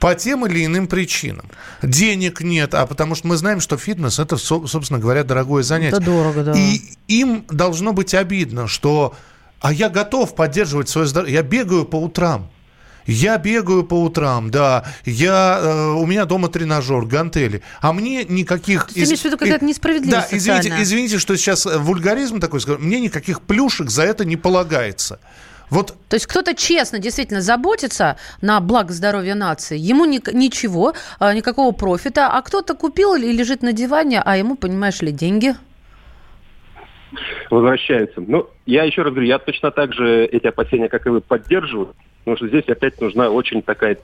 [0.00, 1.46] По тем или иным причинам.
[1.82, 5.96] Денег нет, а потому что мы знаем, что фитнес это, собственно говоря, дорогое занятие.
[5.96, 6.52] Это дорого, да.
[6.56, 9.14] И им должно быть обидно, что
[9.60, 11.34] а я готов поддерживать свое здоровье.
[11.34, 12.50] Я бегаю по утрам.
[13.06, 14.84] Я бегаю по утрам, да.
[15.04, 17.62] Я, э, у меня дома тренажер, гантели.
[17.80, 18.88] А мне никаких...
[18.88, 19.08] Ты из...
[19.08, 22.60] имеешь в виду какая-то несправедливость Да, извините, извините, что сейчас вульгаризм такой.
[22.78, 25.18] Мне никаких плюшек за это не полагается.
[25.74, 25.96] Вот.
[26.08, 31.72] То есть кто-то честно действительно заботится на благо здоровья нации, ему ни, ничего, а, никакого
[31.72, 35.56] профита, а кто-то купил и лежит на диване, а ему, понимаешь ли, деньги
[37.50, 38.20] возвращаются.
[38.20, 41.94] Ну, я еще раз говорю, я точно так же эти опасения, как и вы, поддерживаю.
[42.24, 43.98] Потому что здесь опять нужна очень такая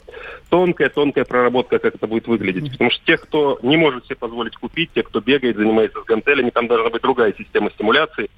[0.51, 2.70] тонкая-тонкая проработка, как это будет выглядеть.
[2.70, 6.51] Потому что тех, кто не может себе позволить купить, те, кто бегает, занимается с гантелями,
[6.51, 8.29] там должна быть другая система стимуляции.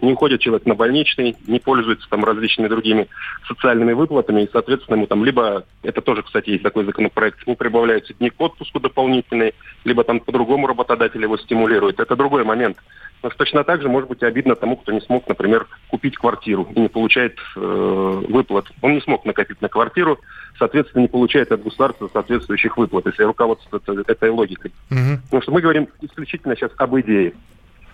[0.00, 3.08] Не уходит человек на больничный, не пользуется там различными другими
[3.48, 8.14] социальными выплатами, и, соответственно, ему там либо, это тоже, кстати, есть такой законопроект, ему прибавляются
[8.14, 11.98] дни к отпуску дополнительные, либо там по-другому работодатель его стимулирует.
[11.98, 12.76] Это другой момент.
[13.22, 16.80] Но точно так же может быть обидно тому, кто не смог, например, купить квартиру и
[16.80, 18.66] не получает э, выплат.
[18.80, 20.18] Он не смог накопить на квартиру,
[20.58, 24.72] соответственно, не получает от государства соответствующих выплат, если руководствуется этой логикой.
[24.90, 25.20] Угу.
[25.24, 27.34] Потому что мы говорим исключительно сейчас об идее.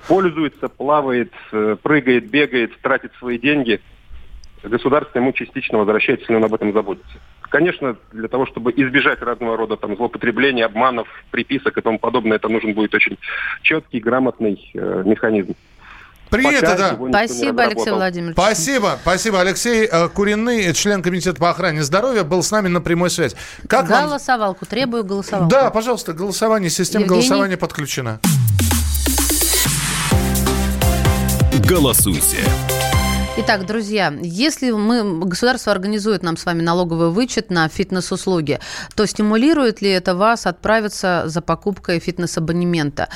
[0.06, 3.80] Пользуется, плавает, э, прыгает, бегает, тратит свои деньги.
[4.62, 7.18] государство ему частично возвращает, если он об этом заботится.
[7.50, 12.48] Конечно, для того, чтобы избежать разного рода там злоупотребления, обманов, приписок и тому подобное, это
[12.48, 13.18] нужен будет очень
[13.62, 15.54] четкий, грамотный э, механизм.
[16.30, 16.96] Принято, да.
[17.08, 18.36] Спасибо, Алексей Владимирович.
[18.36, 19.40] Спасибо, спасибо.
[19.40, 23.36] Алексей э, Куриный, член комитета по охране здоровья, был с нами на прямой связи.
[23.68, 24.70] Как голосовалку, вам...
[24.70, 25.50] требую голосовалку.
[25.50, 27.20] Да, пожалуйста, голосование, система Евгений...
[27.20, 28.20] голосования подключена.
[31.66, 32.38] Голосуйте.
[33.40, 38.58] Итак, друзья, если мы, государство организует нам с вами налоговый вычет на фитнес-услуги,
[38.96, 43.08] то стимулирует ли это вас отправиться за покупкой фитнес-абонемента?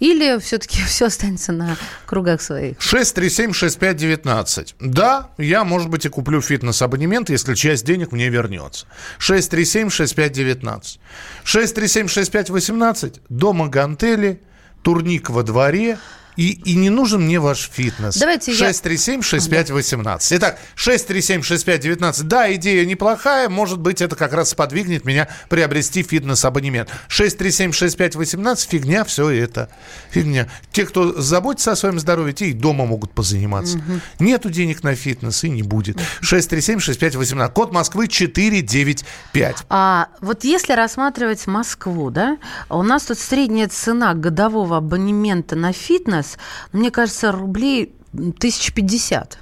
[0.00, 2.78] Или все-таки все останется на кругах своих?
[2.78, 4.74] 637-6519.
[4.80, 8.86] Да, я, может быть, и куплю фитнес-абонемент, если часть денег мне вернется.
[9.20, 10.98] 637-6519.
[11.44, 13.20] 637-6518.
[13.28, 14.42] Дома гантели,
[14.82, 15.98] турник во дворе–
[16.38, 18.16] и, и не нужен мне ваш фитнес.
[18.16, 20.26] Давайте 637-6518.
[20.30, 20.36] Я...
[20.36, 22.22] Итак, 637-6519.
[22.22, 23.48] Да, идея неплохая.
[23.48, 26.90] Может быть, это как раз сподвигнет меня приобрести фитнес-абонемент.
[27.08, 28.68] 637-6518.
[28.68, 29.68] Фигня все это.
[30.10, 30.48] Фигня.
[30.70, 33.78] Те, кто заботится о своем здоровье, те и дома могут позаниматься.
[33.78, 34.00] Угу.
[34.20, 35.98] Нету денег на фитнес и не будет.
[36.22, 37.52] 637-6518.
[37.52, 39.64] Код Москвы 495.
[39.70, 42.38] А вот если рассматривать Москву, да,
[42.70, 46.38] у нас тут средняя цена годового абонемента на фитнес фитнес,
[46.72, 49.38] мне кажется, рублей 1050.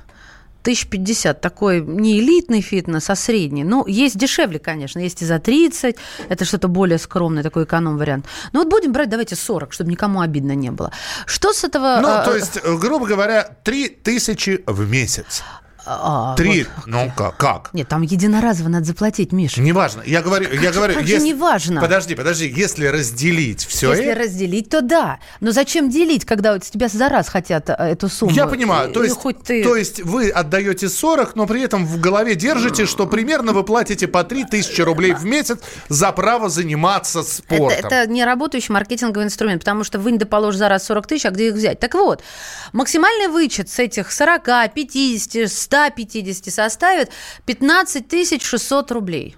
[0.63, 3.65] 1050 такой не элитный фитнес, а средний.
[3.65, 5.97] Ну, есть дешевле, конечно, есть и за 30,
[6.29, 8.27] это что-то более скромное, такой эконом-вариант.
[8.53, 10.91] Ну, вот будем брать, давайте 40, чтобы никому обидно не было.
[11.27, 12.01] Что с этого...
[12.03, 15.45] Ну, а, то есть, грубо говоря, 3000 в месяц.
[15.89, 16.65] А, Три.
[16.65, 16.87] Вот.
[16.87, 17.37] Ну как?
[17.37, 17.71] Как?
[17.73, 19.61] Нет, там единоразово надо заплатить, Миша.
[19.61, 20.03] Неважно.
[20.05, 21.29] Я говорю, я говорю, как если...
[21.29, 21.81] неважно.
[21.81, 22.53] Подожди, подожди.
[22.55, 23.91] Если разделить все.
[23.91, 24.21] Если это...
[24.21, 25.21] разделить, то да.
[25.41, 28.33] Но зачем делить, когда вот тебя за раз хотят э, эту сумму?
[28.33, 28.91] Я понимаю.
[28.93, 29.63] То есть, хоть ты...
[29.63, 34.09] то есть вы отдаете 40, но при этом в голове держите, что примерно вы платите
[34.09, 37.69] по 3000 рублей в месяц за право заниматься спортом.
[37.69, 41.27] Это, это не работающий маркетинговый инструмент, потому что вы не доположишь за раз 40 тысяч,
[41.27, 41.79] а где их взять?
[41.79, 42.25] Так вот,
[42.73, 47.11] максимальный вычет с этих 40, 50, 100 150 составит
[47.45, 49.37] 15 600 рублей.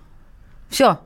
[0.70, 0.98] Все.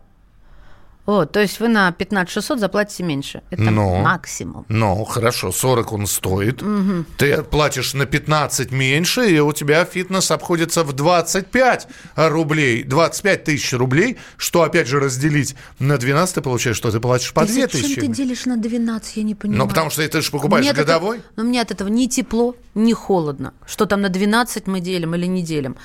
[1.05, 3.43] Вот, то есть вы на 15 600 заплатите меньше.
[3.51, 4.65] Это но, максимум.
[4.69, 6.63] Ну, хорошо, 40 он стоит.
[6.63, 7.05] Угу.
[7.19, 12.85] Ты платишь на 15 меньше, и у тебя фитнес обходится в 25 рублей.
[12.85, 17.47] 25 тысяч рублей, что, опять же, разделить на 12, ты получаешь, что ты платишь по
[17.47, 17.87] ты 2 тысячи.
[17.89, 19.65] Зачем ты делишь на 12, я не понимаю.
[19.65, 21.19] Ну, потому что ты же покупаешь мне годовой.
[21.19, 23.53] Этого, но мне от этого ни тепло, ни холодно.
[23.67, 25.77] Что там на 12 мы делим или не делим.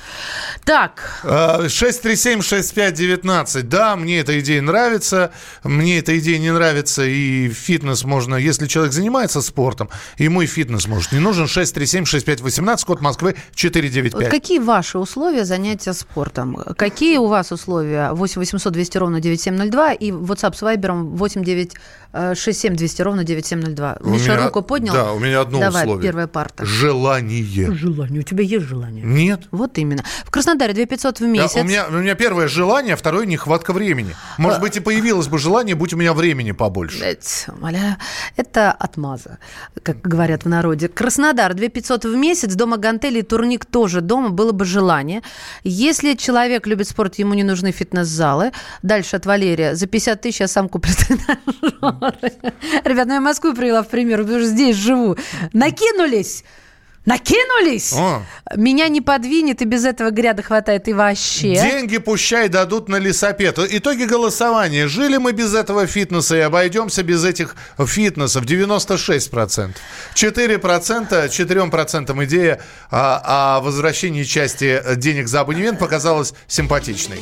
[0.65, 1.21] Так.
[1.23, 3.61] 637-6519.
[3.63, 5.31] Да, мне эта идея нравится нравится,
[5.63, 10.87] мне эта идея не нравится, и фитнес можно, если человек занимается спортом, ему и фитнес
[10.87, 11.45] может не нужен.
[11.45, 14.29] 637-6518, код Москвы 495.
[14.29, 16.57] Какие ваши условия занятия спортом?
[16.77, 18.11] Какие у вас условия?
[18.11, 21.73] 8 800 200 ровно 9702 и WhatsApp с Viber 8 9
[22.13, 23.97] 67 200 ровно 9702.
[24.01, 24.93] У Миша меня, руку поднял.
[24.93, 26.03] Да, у меня одно Давай, условие.
[26.03, 26.65] первая парта.
[26.65, 27.71] Желание.
[27.73, 28.21] Желание.
[28.21, 29.03] У тебя есть желание?
[29.03, 29.47] Нет.
[29.51, 30.03] Вот именно.
[30.25, 31.53] В Краснодаре 2500 в месяц.
[31.55, 34.15] Да, у, меня, у меня первое желание, а второе нехватка времени.
[34.37, 34.61] Может а...
[34.61, 37.03] быть, и появилось бы желание, будь у меня времени побольше.
[38.35, 39.39] Это отмаза,
[39.83, 40.87] как говорят в народе.
[40.87, 45.21] Краснодар 2500 в месяц, дома гантели и турник тоже дома, было бы желание.
[45.63, 48.51] Если человек любит спорт, ему не нужны фитнес-залы.
[48.81, 49.75] Дальше от Валерия.
[49.75, 51.96] За 50 тысяч я сам куплю тренажер.
[52.83, 55.15] Ребят, ну я Москву привела в пример, потому что здесь живу.
[55.53, 56.43] Накинулись!
[57.07, 57.93] Накинулись!
[57.93, 58.21] О.
[58.57, 61.53] Меня не подвинет, и без этого гряда хватает и вообще.
[61.55, 63.57] Деньги пущай дадут на лесопед.
[63.59, 64.89] Итоги голосования.
[64.89, 68.43] Жили мы без этого фитнеса и обойдемся без этих фитнесов.
[68.43, 69.75] 96%.
[70.15, 72.59] 4%, 4% идея
[72.91, 77.21] о, о возвращении части денег за абонемент показалась симпатичной.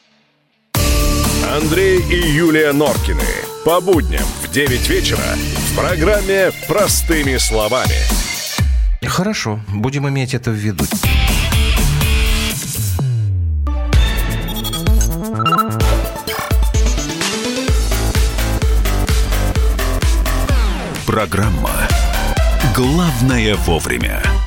[1.51, 3.25] Андрей и Юлия Норкины.
[3.65, 7.91] По будням в 9 вечера в программе «Простыми словами».
[9.05, 10.85] Хорошо, будем иметь это в виду.
[21.05, 21.71] Программа
[22.73, 24.40] «Главное вовремя».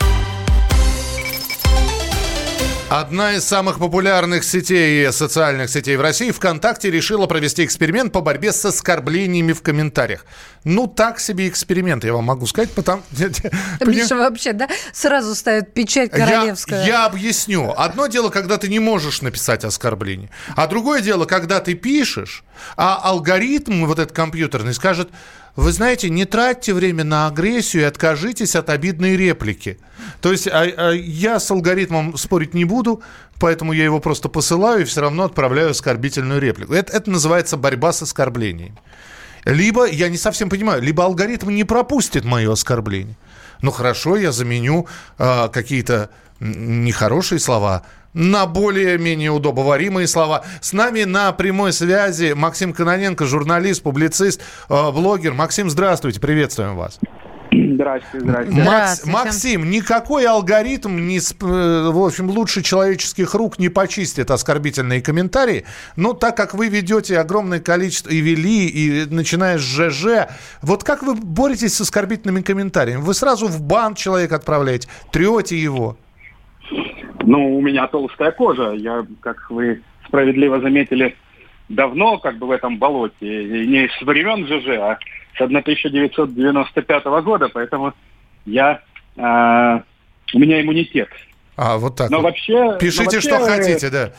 [2.96, 8.52] Одна из самых популярных сетей, социальных сетей в России, ВКонтакте, решила провести эксперимент по борьбе
[8.52, 10.24] с оскорблениями в комментариях.
[10.62, 13.02] Ну, так себе эксперимент, я вам могу сказать, потому...
[13.84, 16.82] Миша вообще, да, сразу ставит печать королевская.
[16.82, 17.74] Я, я объясню.
[17.76, 22.44] Одно дело, когда ты не можешь написать оскорбление, а другое дело, когда ты пишешь,
[22.76, 25.10] а алгоритм вот этот компьютерный скажет,
[25.56, 29.78] вы знаете, не тратьте время на агрессию и откажитесь от обидной реплики.
[30.20, 33.02] То есть а, а, я с алгоритмом спорить не буду,
[33.38, 36.74] поэтому я его просто посылаю и все равно отправляю оскорбительную реплику.
[36.74, 38.76] Это, это называется борьба с оскорблением.
[39.44, 43.16] Либо, я не совсем понимаю, либо алгоритм не пропустит мое оскорбление.
[43.62, 44.88] Ну хорошо, я заменю
[45.18, 47.84] э, какие-то нехорошие слова
[48.14, 50.44] на более-менее удобоваримые слова.
[50.60, 55.34] С нами на прямой связи Максим Кононенко, журналист, публицист, э, блогер.
[55.34, 56.98] Максим, здравствуйте, приветствуем вас.
[57.54, 58.62] Здравствуйте, здравствуйте.
[58.62, 65.64] Макс, Максим, никакой алгоритм, не, э, в общем, лучше человеческих рук не почистит оскорбительные комментарии.
[65.96, 70.28] Но так как вы ведете огромное количество и вели, и начиная с ЖЖ,
[70.62, 73.00] вот как вы боретесь с оскорбительными комментариями?
[73.00, 75.96] Вы сразу в бан человека отправляете, трете его?
[77.26, 78.72] Ну, у меня толстая кожа.
[78.72, 81.16] Я, как вы справедливо заметили,
[81.68, 83.62] давно как бы в этом болоте.
[83.62, 84.98] И не с времен ЖЖ, а
[85.36, 87.48] с 1995 года.
[87.52, 87.92] Поэтому
[88.44, 88.80] я,
[89.16, 89.20] э,
[90.34, 91.08] у меня иммунитет.
[91.56, 92.10] А, вот так.
[92.10, 92.24] Но вот.
[92.24, 92.76] вообще...
[92.78, 94.12] Пишите, но вообще, что хотите, да.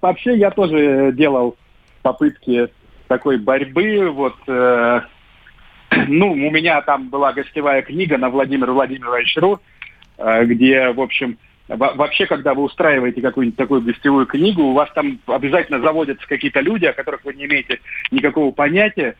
[0.00, 1.56] Вообще я тоже делал
[2.02, 2.68] попытки
[3.08, 4.10] такой борьбы.
[4.10, 5.00] Вот, э,
[6.08, 9.60] ну, у меня там была гостевая книга на Владимир Владимирович Ру,
[10.18, 11.38] э, где, в общем,
[11.68, 16.86] Вообще, когда вы устраиваете какую-нибудь такую гостевую книгу, у вас там обязательно заводятся какие-то люди,
[16.86, 19.16] о которых вы не имеете никакого понятия,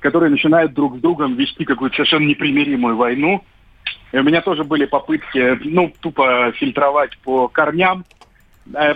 [0.00, 3.42] которые начинают друг с другом вести какую-то совершенно непримиримую войну.
[4.12, 8.04] И у меня тоже были попытки, ну, тупо фильтровать по корням.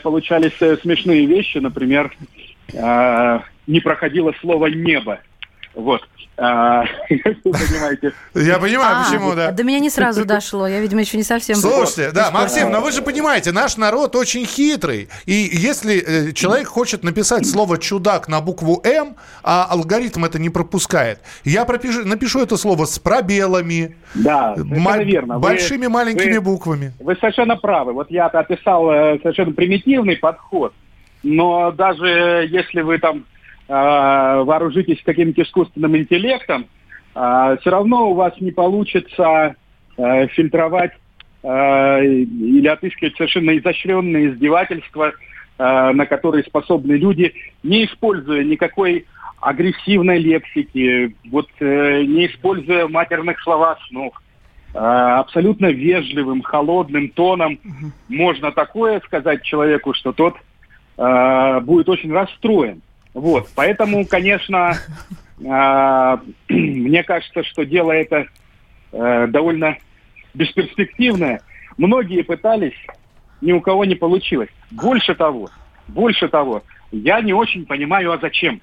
[0.02, 2.12] Получались э, смешные вещи, например,
[2.72, 5.20] э, не проходило слово «небо».
[5.74, 6.06] Вот.
[6.42, 6.84] А,
[7.44, 8.14] понимаете.
[8.34, 9.52] Я понимаю, а, почему, да.
[9.52, 10.66] До меня не сразу дошло.
[10.66, 11.54] Я, видимо, еще не совсем...
[11.56, 15.10] Слушайте, да, Максим, но вы же понимаете, наш народ очень хитрый.
[15.26, 20.48] И если э, человек хочет написать слово «чудак» на букву «М», а алгоритм это не
[20.48, 23.96] пропускает, я напишу это слово с пробелами.
[24.14, 25.38] Да, м- верно.
[25.38, 26.94] Большими маленькими буквами.
[27.00, 27.92] Вы совершенно правы.
[27.92, 30.72] Вот я описал э, совершенно примитивный подход.
[31.22, 33.26] Но даже если вы там
[33.70, 36.66] вооружитесь каким-то искусственным интеллектом,
[37.14, 39.54] э, все равно у вас не получится
[39.96, 40.92] э, фильтровать
[41.42, 45.14] или отыскивать совершенно изощренные издевательства,
[45.56, 49.06] на которые способны люди, не используя никакой
[49.40, 54.20] агрессивной лексики, вот не используя матерных словоснов,
[54.74, 57.58] абсолютно вежливым, холодным тоном
[58.08, 60.34] можно такое сказать человеку, что тот
[60.98, 62.82] будет очень расстроен.
[63.14, 64.74] Вот, поэтому, конечно,
[65.40, 66.16] э,
[66.48, 68.26] мне кажется, что дело это
[68.92, 69.76] э, довольно
[70.34, 71.40] бесперспективное.
[71.76, 72.76] Многие пытались,
[73.40, 74.50] ни у кого не получилось.
[74.70, 75.50] Больше того,
[75.88, 78.60] больше того, я не очень понимаю, а зачем.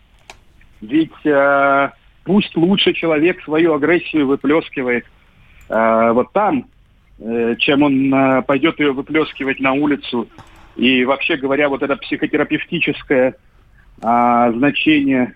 [0.81, 1.89] Ведь э,
[2.23, 5.05] пусть лучше человек свою агрессию выплескивает
[5.69, 6.67] э, вот там,
[7.19, 10.27] э, чем он э, пойдет ее выплескивать на улицу.
[10.75, 13.35] И вообще говоря, вот это психотерапевтическое
[14.01, 15.35] а, значение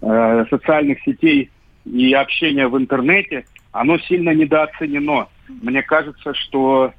[0.00, 1.50] а, социальных сетей
[1.84, 5.28] и общения в интернете, оно сильно недооценено.
[5.48, 6.92] Мне кажется, что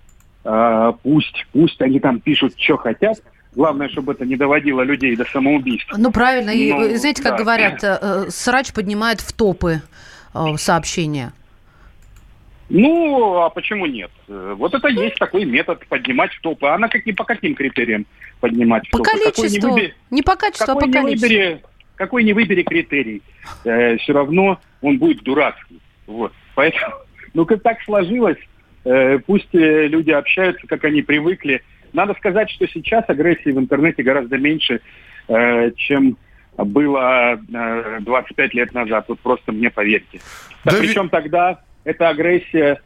[0.43, 3.19] а, пусть, пусть они там пишут, что хотят,
[3.57, 5.95] Главное, чтобы это не доводило людей до самоубийства.
[5.97, 6.51] Ну, правильно.
[6.51, 7.43] И ну, знаете, как да.
[7.43, 9.81] говорят, э, срач поднимает в топы
[10.35, 11.33] э, сообщения.
[12.69, 14.11] Ну, а почему нет?
[14.27, 16.67] Вот это есть такой метод поднимать в топы.
[16.67, 18.05] А на какие, по каким критериям
[18.41, 19.11] поднимать в по топы?
[19.11, 19.69] Количеству.
[19.69, 21.29] Не, выбери, не по качеству, а по не количеству.
[21.29, 21.61] Выбери,
[21.95, 23.21] какой не выбери критерий,
[23.63, 25.79] э, все равно он будет дурацкий.
[26.07, 26.33] Вот.
[26.55, 26.93] Поэтому,
[27.33, 28.39] ну, как так сложилось,
[28.83, 31.63] э, пусть э, люди общаются, как они привыкли.
[31.93, 34.81] Надо сказать, что сейчас агрессии в интернете гораздо меньше,
[35.29, 36.17] э, чем
[36.57, 39.05] было э, 25 лет назад.
[39.07, 40.19] Вот просто мне поверьте.
[40.65, 42.81] Да, да причем тогда эта агрессия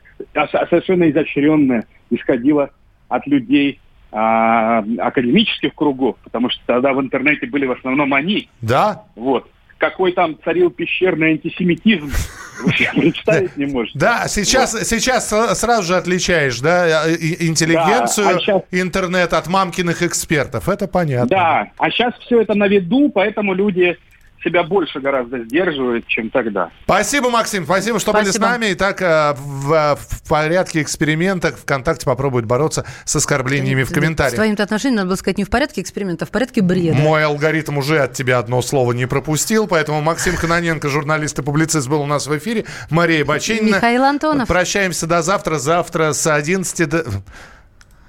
[0.70, 2.70] совершенно изощренная исходила
[3.10, 3.80] от людей
[4.12, 8.48] а, академических кругов, потому что тогда в интернете были в основном они.
[8.62, 9.06] Да.
[9.16, 9.50] Вот.
[9.80, 12.12] Какой там царил пещерный антисемитизм,
[12.96, 13.98] представить не можете.
[13.98, 15.30] Да, сейчас, сейчас
[15.60, 21.28] сразу же отличаешь, да, интеллигенцию, да, а интернет от мамкиных экспертов, это понятно.
[21.28, 23.98] Да, а сейчас все это на виду, поэтому люди
[24.44, 26.72] себя больше гораздо сдерживает, чем тогда.
[26.84, 28.32] Спасибо, Максим, спасибо, что спасибо.
[28.32, 28.74] были с нами.
[28.74, 34.34] Итак, э, в, в порядке экспериментов ВКонтакте попробует бороться с оскорблениями в комментариях.
[34.34, 36.98] С твоим-то отношением надо было сказать не в порядке эксперимента, а в порядке бреда.
[36.98, 41.88] Мой алгоритм уже от тебя одно слово не пропустил, поэтому Максим Кононенко, журналист и публицист,
[41.88, 42.66] был у нас в эфире.
[42.90, 43.76] Мария Баченина.
[43.76, 44.48] Михаил Антонов.
[44.48, 45.58] Прощаемся до завтра.
[45.58, 47.06] Завтра с 11 до...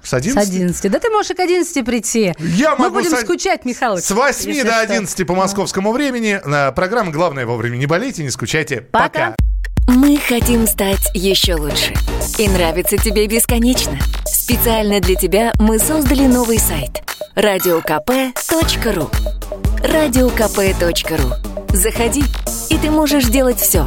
[0.02, 0.42] С 11?
[0.44, 0.90] С 11.
[0.90, 2.34] Да ты можешь и к 11 прийти.
[2.38, 3.20] Я Мы будем с...
[3.20, 4.04] скучать, Михалыч.
[4.04, 5.24] С 8 до 11 что.
[5.26, 6.40] по московскому времени.
[6.74, 7.76] Программа «Главное вовремя».
[7.76, 8.80] Не болейте, не скучайте.
[8.80, 9.08] Пока.
[9.08, 9.36] Пока.
[9.88, 11.92] Мы хотим стать еще лучше.
[12.38, 13.98] И нравится тебе бесконечно.
[14.24, 17.02] Специально для тебя мы создали новый сайт.
[17.34, 19.10] радиокп.ру
[19.82, 22.22] радиокп.ру Заходи,
[22.70, 23.86] и ты можешь делать все.